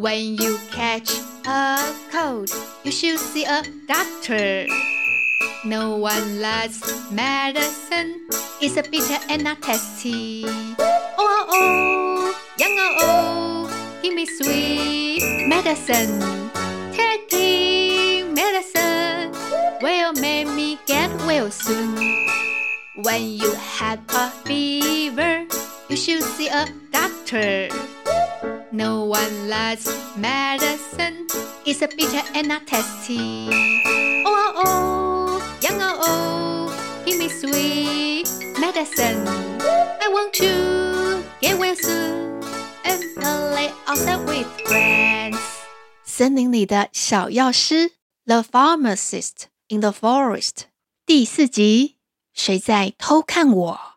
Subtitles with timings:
[0.00, 1.12] When you catch
[1.44, 1.76] a
[2.10, 2.48] cold,
[2.84, 4.64] you should see a doctor.
[5.66, 6.80] No one likes
[7.12, 8.24] medicine.
[8.62, 10.44] It's a bitter and not tasty.
[10.46, 10.72] Oh,
[11.18, 16.16] oh, oh, young oh, oh, give me sweet medicine.
[16.96, 19.36] Taking medicine
[19.82, 21.92] will make me get well soon.
[23.04, 25.44] When you have a fever,
[25.90, 27.68] you should see a doctor.
[28.71, 29.87] No one likes
[30.17, 31.27] medicine.
[31.65, 33.49] It's a bitter and not tasty.
[34.25, 38.27] Oh, oh, oh, young oh, oh, give me sweet
[38.59, 39.27] medicine.
[40.01, 42.43] I want to get well soon
[42.83, 45.37] and play outside with friends.
[46.03, 47.93] 森林里的小药师，
[48.25, 50.65] The Pharmacist in the Forest，
[51.05, 51.97] 第四集，
[52.33, 53.88] 谁在偷看我？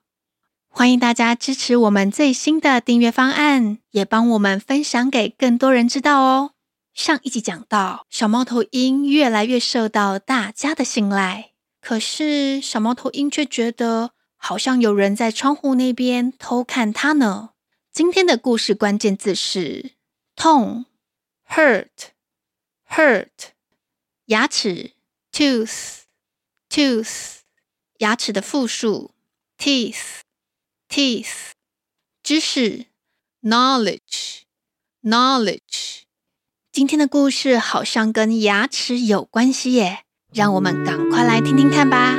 [0.76, 6.56] 欢迎大家支持我们最新的订阅方案，也帮我们分享给更多人知道哦。
[6.96, 17.52] 上一集讲到，小猫头鹰越来越受到大家的信赖，可是小猫头鹰却觉得好像有人在窗户那边偷看它呢。
[17.92, 19.92] 今天的故事关键字是
[20.36, 20.88] 痛
[21.48, 23.28] ，hurt，hurt，
[24.26, 24.94] 牙齿
[25.32, 27.12] ，tooth，tooth，
[28.00, 29.12] 牙齿的复数
[29.60, 30.22] ，teeth。
[30.96, 31.54] Teeth，
[32.22, 32.86] 知识
[33.42, 36.04] ，knowledge，knowledge。
[36.72, 42.16] 今天的故事好像跟牙齿有关系耶，让我们赶快来听听看吧。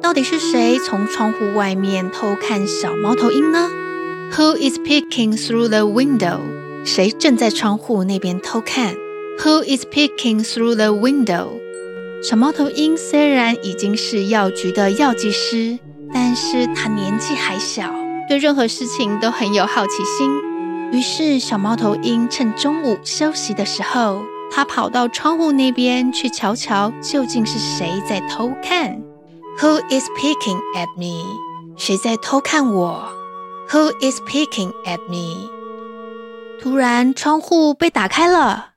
[0.00, 3.68] 到底是谁从窗户外面偷看小猫头鹰呢
[4.32, 6.40] ？Who is peeking through the window？
[6.86, 8.94] 谁正在窗户那边偷看
[9.40, 11.60] ？Who is peeking through the window？
[12.26, 15.78] 小猫头鹰虽然已经是药局的药剂师，
[16.10, 17.92] 但是他年纪还小，
[18.26, 20.30] 对任何事情都很有好奇心。
[20.90, 29.02] 于是，小猫头鹰趁中午休息的时候，他跑到窗户那边去瞧瞧，究竟是谁在偷看
[29.58, 31.26] ？Who is peeking at me？
[31.76, 33.06] 谁在偷看我
[33.68, 35.50] ？Who is peeking at me？
[36.58, 38.70] 突然，窗户被打开了。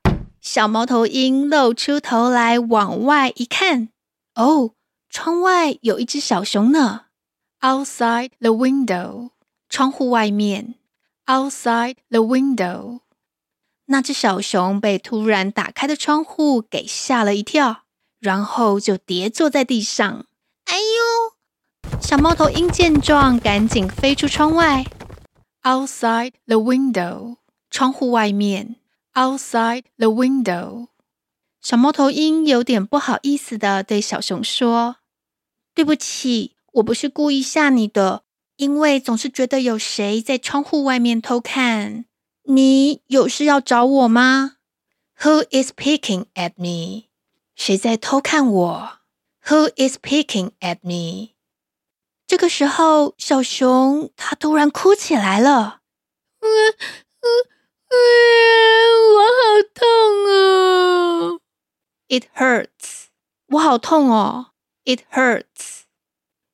[0.50, 3.90] 小猫头鹰露出头来，往外一看，
[4.36, 4.72] 哦，
[5.10, 7.08] 窗外有一只小熊呢。
[7.60, 9.32] Outside the window，
[9.68, 10.76] 窗户外面。
[11.26, 13.02] Outside the window，
[13.88, 17.82] 那只小熊被突然打开的窗户给吓了一跳，
[18.22, 20.26] 然后就跌坐在地上。
[20.64, 22.00] 哎呦！
[22.02, 24.86] 小猫头鹰见状，赶紧飞出窗外。
[25.64, 27.36] Outside the window，
[27.70, 28.78] 窗户外面。
[29.18, 30.90] Outside the window，
[31.60, 34.98] 小猫头鹰有点不好意思地对小熊说
[35.74, 38.22] ：“对不起，我不是故意吓你的，
[38.58, 42.06] 因为总是觉得有谁在窗户外面偷看。
[42.44, 44.58] 你有事要找我吗
[45.22, 47.06] ？”Who is peeking at me？
[47.56, 49.00] 谁在偷看我
[49.46, 51.30] ？Who is peeking at me？
[52.28, 55.80] 这个时候，小熊它突然哭起来了
[57.90, 59.88] 好痛
[60.28, 61.40] 哦
[62.10, 63.06] ！It hurts，
[63.48, 64.52] 我好痛哦
[64.86, 65.82] ！It hurts。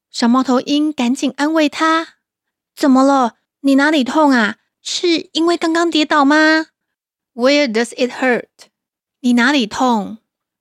[0.09, 2.16] 小猫头鹰赶紧安慰他
[2.75, 3.38] ：“怎么了？
[3.62, 4.58] 你哪里痛啊？
[4.81, 6.68] 是因为刚刚跌倒吗
[7.34, 8.47] ？”Where does it hurt？
[9.22, 10.18] 你哪里痛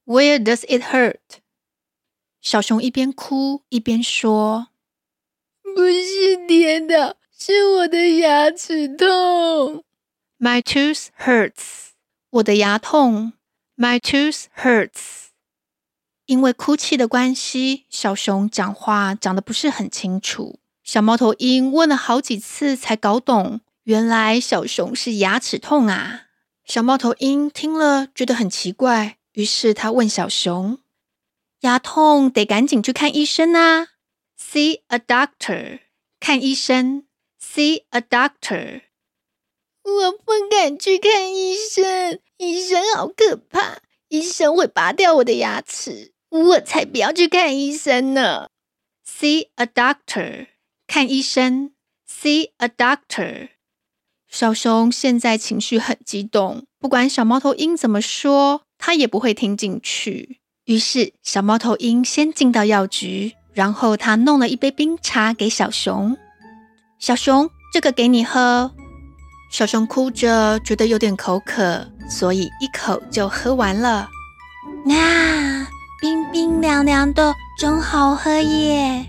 [0.06, 1.18] ？Where does it hurt？
[2.40, 4.68] 小熊一边哭一边说
[5.62, 9.84] ：“不是跌倒，是我的牙齿痛。”
[10.38, 11.90] My tooth hurts，
[12.30, 13.34] 我的牙痛。
[13.82, 15.30] My tooth hurts，
[16.26, 20.60] 因为哭泣的关系，小熊讲话讲的不是很清楚。
[20.84, 26.26] 小猫头鹰问了好几次才搞懂，原来小熊是牙齿痛啊。
[26.64, 30.78] 小猫头鹰听了觉得很奇怪，于是他问小熊
[31.62, 33.88] ：“牙痛得赶紧去看医生啊
[34.38, 35.80] ！See a doctor，
[36.20, 37.08] 看医生。
[37.42, 38.82] See a doctor。”
[39.84, 48.48] 我不敢去看医生，医生好可怕，医生会拔掉我的牙齿，我才不要去看医生呢。
[49.06, 50.46] See a doctor，
[50.86, 51.72] 看医生。
[52.08, 53.48] See a doctor。
[54.28, 60.38] 小熊现在情绪很激动，不管小猫头鹰怎么说，它也不会听进去。
[60.64, 66.16] 于是，小猫头鹰先进到药局，然后他弄了一杯冰茶给小熊。
[66.98, 68.72] 小熊，这个给你喝。
[69.52, 74.08] 小熊哭着，觉得有点口渴，所以一口就喝完了。
[74.86, 75.68] 啊，
[76.00, 79.04] 冰冰凉凉的，真好喝耶！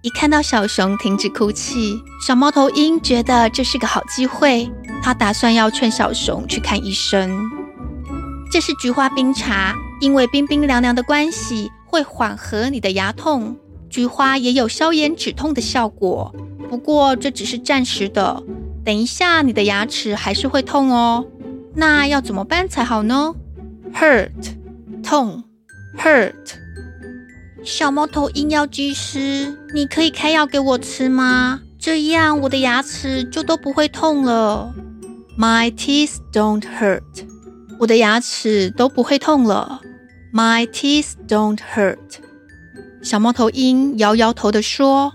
[0.00, 4.72] 一看到小熊停止哭泣，小猫头鹰觉得这是个好机会，
[5.02, 7.30] 他打算要劝小熊去看医生。
[8.50, 13.58] 这是菊花冰茶，因为冰冰凉凉的关系，会缓和你的牙痛。
[13.90, 16.34] 菊花也有消炎止痛的效果，
[16.70, 18.42] 不过这只是暂时的，
[18.90, 21.24] 等一下你的牙齿还是会痛哦。
[21.76, 23.32] 那要怎么办才好呢
[23.94, 24.32] ？Hurt，
[25.04, 25.44] 痛
[25.96, 26.34] ，hurt。
[27.62, 31.60] 小猫头鹰药剂师，你可以开药给我吃吗？
[31.78, 34.74] 这样我的牙齿就都不会痛了。
[35.38, 37.04] My teeth don't hurt。
[37.78, 39.82] 我的牙齿都不会痛了。
[40.34, 41.96] My teeth don't hurt。
[43.02, 45.12] 小猫头鹰摇摇头地说：“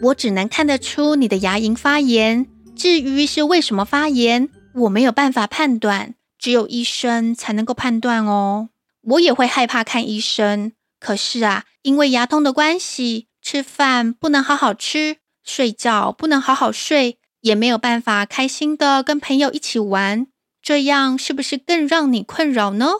[0.00, 8.70] 我只能看得出你的牙龈发炎，至于是为什么发炎，我没有办法判断，只有医生才能够判断哦。
[9.02, 20.26] 我也会害怕看医生。”可是啊，因为牙痛的关系，吃饭不能好好吃，睡觉不能好好睡，也没有办法开心的跟朋友一起玩，
[20.62, 22.90] 这样是不是更让你困扰呢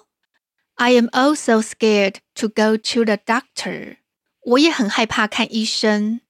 [0.74, 3.96] ？I am also scared to go to the doctor。
[4.42, 6.20] 我也很害怕看医生。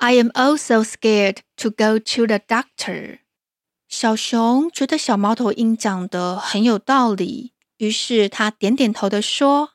[0.00, 3.20] I am also scared to go to the doctor。
[3.88, 9.70] 小熊觉得小猫头鹰讲的很有道理，于是他点点头的说：“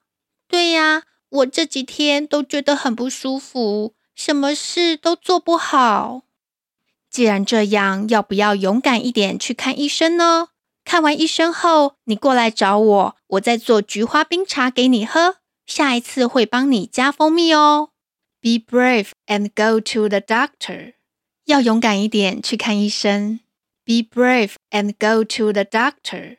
[0.47, 6.21] 对呀。”我这几天都觉得很不舒服，什么事都做不好。
[7.09, 10.49] 既然这样，要不要勇敢一点去看医生呢？
[10.85, 15.37] 看完医生后，你过来找我，我再做菊花冰茶给你喝。
[15.65, 17.89] 下一次会帮你加蜂蜜哦。
[18.39, 20.93] Be brave and go to the doctor。
[21.45, 23.39] 要勇敢一点去看医生。
[23.85, 26.37] Be brave and go to the doctor。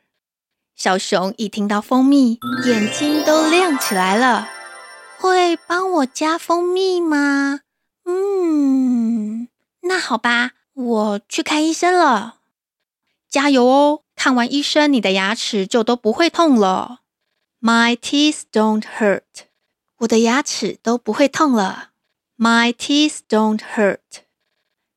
[0.74, 4.48] 小熊一听到蜂蜜，眼睛都亮起来了。
[5.18, 7.60] 会帮我加蜂蜜吗？
[8.04, 9.48] 嗯，
[9.82, 12.40] 那好吧，我去看医生了。
[13.28, 14.02] 加油哦！
[14.14, 17.00] 看完医生，你的牙齿就都不会痛了。
[17.60, 19.22] My teeth don't hurt。
[19.98, 21.90] 我的牙齿都不会痛了。
[22.38, 23.98] My teeth don't hurt。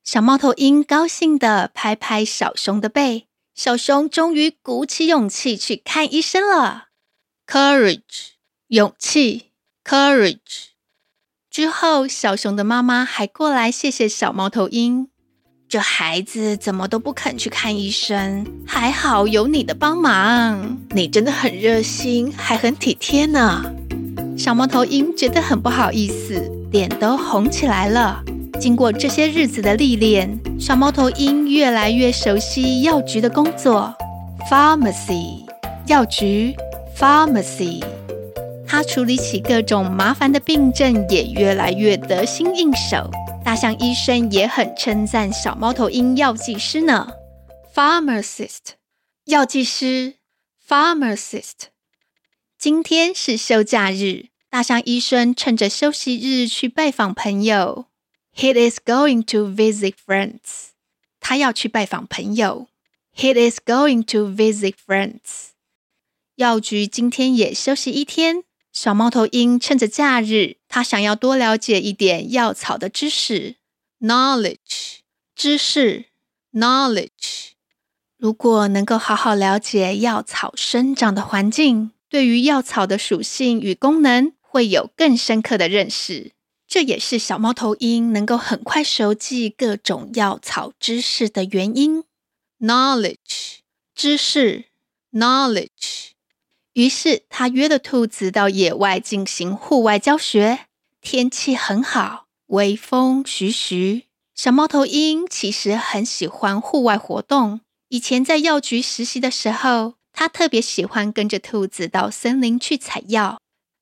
[0.04, 6.88] 小猫头鹰高兴地拍拍小熊的背，小熊终于鼓起勇气去看医生了。
[7.48, 8.32] Courage，
[8.68, 9.52] 勇气。
[9.86, 10.70] Courage。
[11.50, 15.10] 之后，小熊的妈妈还过来谢谢小猫头鹰。
[15.70, 23.64] 这孩子怎么都不肯去看医生，还好有你的帮忙，你真的很热心，还很体贴呢。
[24.40, 28.24] 小猫头鹰觉得很不好意思，脸都红起来了。
[28.58, 33.94] 经过这些日子的历练，小猫头鹰越来越熟悉药局的工作。
[34.50, 35.46] Pharmacy，
[35.88, 36.56] 药局
[36.98, 37.84] ，Pharmacy。
[38.66, 43.12] 他处理起各种麻烦的病症也越来越得心应手。
[43.44, 47.10] 大象医生也很称赞小猫头鹰药剂师呢。
[47.76, 48.76] Pharmacist，
[49.26, 50.14] 药剂师。
[50.66, 51.68] Pharmacist。
[52.58, 57.86] 今天是休假日，大象医生趁着休息日去拜访朋友。
[58.36, 60.69] He is going to visit friends。
[61.19, 62.68] 他要去拜访朋友。
[63.16, 65.50] He is going to visit friends。
[66.36, 68.44] 药局今天也休息一天。
[68.72, 73.57] 小猫头鹰趁着假日，他想要多了解一点药草的知识
[74.00, 75.00] ，knowledge，
[75.35, 76.06] 知识
[76.54, 77.52] ，knowledge。
[78.18, 86.32] 如果能够好好了解药草生长的环境，对于药草的属性与功能，会有更深刻的认识。
[86.68, 92.04] 这也是小猫头鹰能够很快熟记各种药草知识的原因。
[92.60, 93.60] knowledge，
[93.96, 94.66] 知识
[95.12, 96.10] ，knowledge。
[96.74, 100.68] 于是，他约了兔子到野外进行户外教学。
[101.02, 104.06] 天气很好，微风徐徐。
[104.36, 107.62] 小猫头鹰其实很喜欢户外活动。
[107.88, 113.42] 以前在药局实习的时候，他特别喜欢跟着兔子到森林去采药。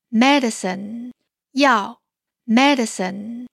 [0.10, 1.12] Medicine，
[1.52, 2.00] 药
[2.48, 3.48] ，medicine。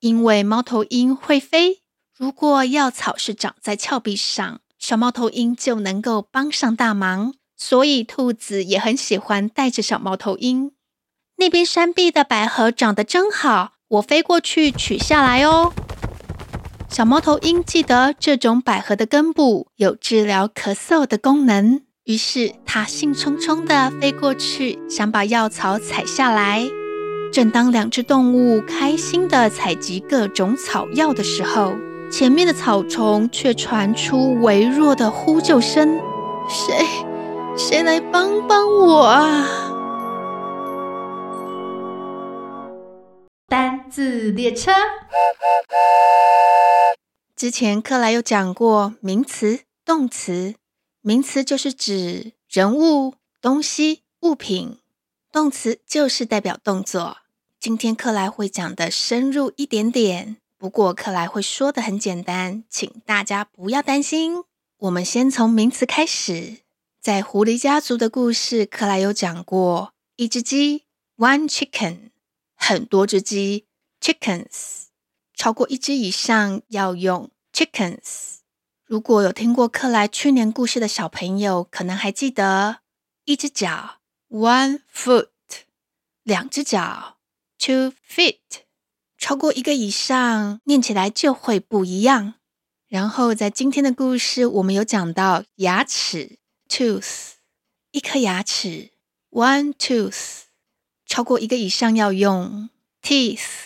[0.00, 1.80] 因为猫头鹰会飞，
[2.14, 7.32] 如果药草是长在峭壁上，小猫头鹰就能够帮上大忙。
[7.56, 10.72] 所以，兔子也很喜欢带着小猫头鹰。
[11.36, 15.72] 那边山壁的百合长得真好，我飞过去取下来哦。
[16.90, 26.68] 小猫头鹰记得这种百合的根部有治疗咳嗽的功能，于是他兴冲冲地飞过去，想把药草采下来。
[27.32, 31.74] 正当两只动物开心地采集各种草药的时候，
[32.10, 36.00] 前面的草丛却传出微弱的呼救声
[36.50, 36.84] ：“谁？”
[37.56, 39.46] 谁来帮帮我啊？
[43.46, 44.72] 单字列车。
[47.36, 50.54] 之前克莱有讲过名词、动词。
[51.04, 54.78] 名词就是指人物、东西、物品；
[55.32, 57.18] 动词就是代表动作。
[57.58, 64.44] 今天克莱会讲的深入一点点，不过克莱会说的很简单，请大家不要担心。
[64.78, 66.58] 我们先从名词开始。
[67.00, 70.84] 在狐狸家族的故事，克莱有讲过一只鸡
[71.16, 72.10] （one chicken），
[72.54, 73.66] 很多只鸡
[74.00, 74.84] （chickens），
[75.34, 78.41] 超过一只以上要用 chickens。
[78.92, 82.80] 如果有听过克莱去年故事的小朋友，可能还记得
[83.24, 85.28] 一只脚 （one foot），
[86.22, 87.16] 两只脚
[87.58, 88.36] （two feet），
[89.16, 92.34] 超过一个以上，念起来就会不一样。
[92.86, 96.38] 然后在今天的故事，我们有讲到牙齿。
[96.68, 97.30] tooth，
[97.92, 98.90] 一颗牙齿
[99.30, 100.42] ，one tooth，
[101.06, 102.68] 超过一个以上要用
[103.02, 103.64] teeth，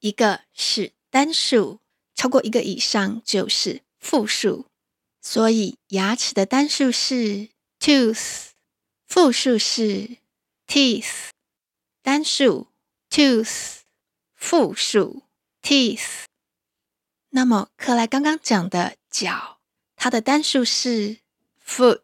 [0.00, 1.80] 一个是单数，
[2.14, 4.66] 超过一个以上就是复数，
[5.20, 7.48] 所以牙齿的单数是
[7.80, 8.48] tooth，
[9.06, 10.18] 复数是
[10.66, 11.30] teeth，
[12.02, 12.68] 单数
[13.10, 13.80] tooth，
[14.34, 15.22] 复数
[15.62, 16.24] teeth。
[17.30, 19.58] 那么克莱刚刚讲的脚，
[19.96, 21.18] 它的单数是
[21.64, 22.02] foot。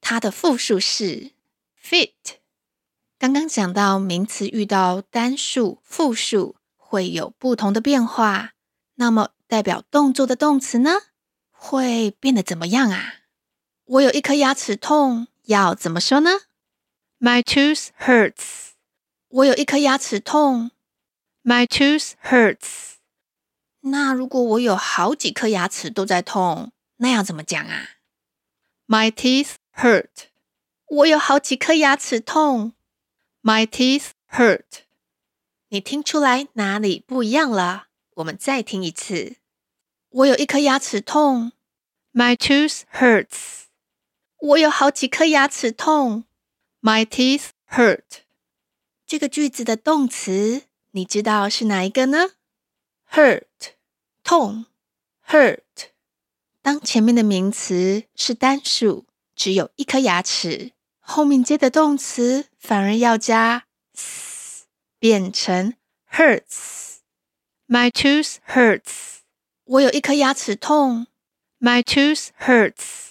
[0.00, 1.32] 它的复数是
[1.78, 2.38] feet。
[3.18, 8.52] 刚刚讲到名词遇到单数、复数会有不同的变化，
[8.94, 10.92] 那么代表动作的动词呢，
[11.50, 13.14] 会变得怎么样啊？
[13.84, 16.30] 我有一颗牙齿痛，要怎么说呢
[17.18, 18.72] ？My tooth hurts。
[19.28, 20.70] 我有一颗牙齿痛
[21.42, 22.98] ，My tooth hurts。
[23.80, 27.88] 那如果我有好几颗牙齿都在痛，那要怎么讲啊
[28.86, 29.54] ？My teeth。
[29.80, 30.08] Hurt，
[30.86, 32.72] 我有好几颗牙齿痛。
[33.44, 34.64] My teeth hurt。
[35.68, 37.87] 你听出来哪里不一样了？
[38.18, 39.36] 我们再听一次。
[40.08, 41.52] 我有一颗牙齿痛。
[42.12, 43.66] My tooth hurts。
[44.38, 46.24] 我有好几颗牙齿痛。
[46.80, 48.22] My teeth hurt。
[49.06, 52.30] 这个句子的动词，你知道是哪一个呢
[53.12, 53.44] ？Hurt，
[54.24, 54.66] 痛。
[55.28, 55.62] Hurt。
[56.60, 59.06] 当前面的名词是单数。
[59.36, 64.66] 只有一颗牙齿，后面接的动词反而要加 s，
[64.98, 65.74] 变成
[66.10, 66.97] hurts。
[67.70, 69.18] My tooth hurts。
[69.64, 71.06] 我有一颗牙齿痛。
[71.60, 73.10] My tooth hurts。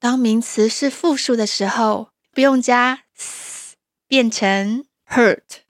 [0.00, 3.76] 当名词是复数的时候，不用加 s，
[4.08, 5.60] 变成 hurt。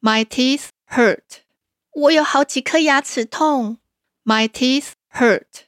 [0.00, 1.42] My teeth hurt。
[1.90, 3.76] 我有好几颗牙齿痛。
[4.24, 5.66] My teeth hurt。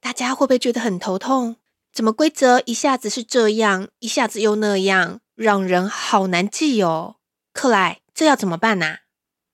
[0.00, 1.56] 大家会不会觉得很头痛？
[1.92, 7.16] 怎么规则一下子是这样，一下子又那样，让人好难记哦。
[7.52, 9.00] 克莱，这要怎么办呢？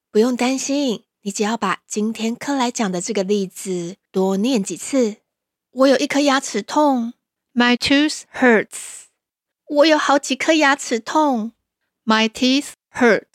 [0.09, 5.17] 不用担心，你只要把今天克莱讲的这个例子多念几次。
[5.71, 7.13] 我有一颗牙齿痛
[7.53, 9.07] ，My tooth hurts。
[9.67, 11.51] 我有好几颗牙齿痛
[12.05, 13.25] ，My teeth hurt。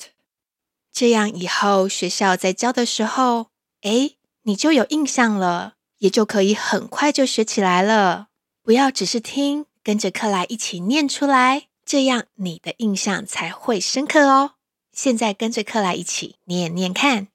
[0.90, 3.48] 这样以后学校在教的时候，
[3.82, 4.12] 哎，
[4.42, 8.28] 你就有印象了，也就可以很快就学起来了。
[8.62, 14.54] 不要只是听，跟着克莱一起念出来，这样你的印象才会深刻哦。
[14.92, 17.28] 现在跟着克莱一起念念看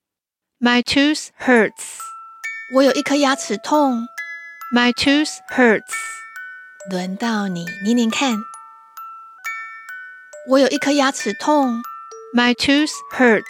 [0.62, 2.00] ：My tooth hurts。
[2.76, 4.08] 我有一颗牙齿痛。
[4.76, 5.94] My tooth hurts。
[6.92, 8.38] 轮到你念念看。
[10.50, 11.82] 我有一颗牙齿痛。
[12.36, 13.44] My tooth hurts。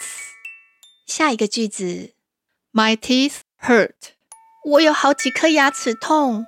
[1.08, 2.14] 下一个句子
[2.72, 4.14] ：My teeth hurt。
[4.66, 6.46] 我有好几颗牙齿痛。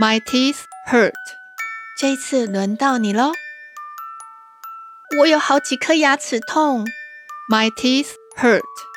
[0.00, 1.12] My teeth hurt。
[1.98, 3.32] 这一次轮到你喽。
[5.18, 6.86] 我有好几颗牙齿痛。
[7.50, 8.89] My teeth hurt。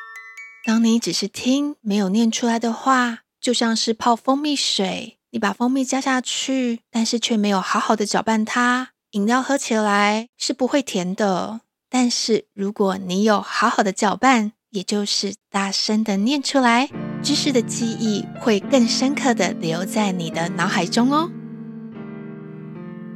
[0.73, 11.61] 当你只是听，没有念出来的话，就像是泡蜂蜜水，你把蜂蜜加下去，但是却没有好好的搅拌它，饮料喝起来是不会甜的。
[11.91, 16.89] 但是如果你有好好的搅拌，也就是大声的念出来。
[17.21, 21.29] 知识的记忆会更深刻的留在你的脑海中哦。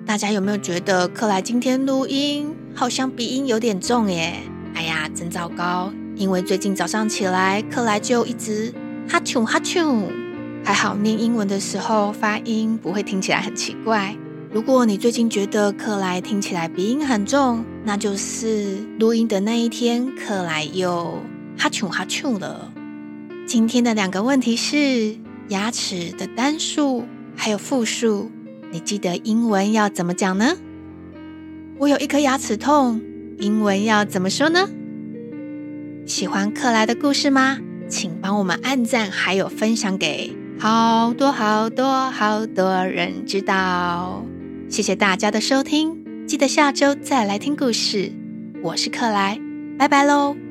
[0.05, 4.43] 大家有没有觉得克莱今天录音好像鼻音有点重耶？
[4.75, 5.91] 哎呀，真糟糕！
[6.17, 8.73] 因为最近早上起来，克莱就一直
[9.07, 10.03] 哈啾哈啾。
[10.65, 14.15] 还好念英文的时候发音不会听起来很奇怪。
[14.51, 21.21] 如果你最近觉得克莱听起来鼻音很重，那就是录音的那一天克莱又
[21.57, 22.73] 哈啾哈啾了。
[23.45, 25.15] 今天的两个问题是
[25.49, 27.05] 牙齿的单数
[27.35, 28.31] 还有复数，
[28.71, 30.57] 你记得英文要怎么讲呢？
[31.77, 32.99] 我有一颗牙齿痛，
[33.37, 34.67] 英文要怎么说呢？
[36.07, 37.59] 喜欢克莱的故事吗？
[37.89, 44.23] 请帮我们按赞，还有分享给好多好多好多人知道。
[44.69, 48.09] 谢谢大家的收听，记得下周再来听故事。
[48.63, 49.37] 我是克莱，
[49.77, 50.46] 拜拜喽。